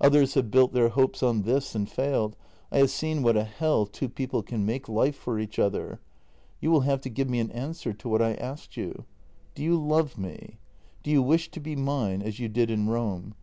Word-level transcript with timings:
Others 0.00 0.34
have 0.34 0.50
built 0.50 0.72
their 0.72 0.88
hopes 0.88 1.22
on 1.22 1.42
this 1.42 1.72
and 1.72 1.88
failed— 1.88 2.34
I 2.72 2.78
have 2.78 2.90
seen 2.90 3.22
what 3.22 3.36
a 3.36 3.44
hell 3.44 3.86
two 3.86 4.08
people 4.08 4.42
can 4.42 4.66
make 4.66 4.88
life 4.88 5.14
for 5.14 5.38
each 5.38 5.56
other. 5.56 6.00
You 6.60 6.72
will 6.72 6.80
have 6.80 7.00
to 7.02 7.08
give 7.08 7.30
me 7.30 7.38
an 7.38 7.52
answer 7.52 7.92
to 7.92 8.08
what 8.08 8.20
I 8.20 8.34
asked 8.34 8.76
you. 8.76 9.04
Do 9.54 9.62
you 9.62 9.80
love 9.80 10.18
me? 10.18 10.58
Do 11.04 11.12
you 11.12 11.22
wish 11.22 11.52
to 11.52 11.60
be 11.60 11.76
mine— 11.76 12.22
as 12.22 12.40
you 12.40 12.48
did 12.48 12.72
in 12.72 12.88
Rome 12.88 13.36